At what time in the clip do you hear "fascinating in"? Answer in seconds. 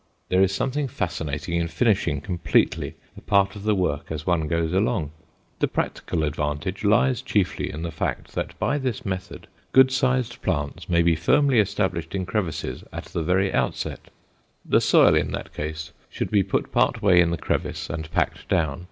0.87-1.67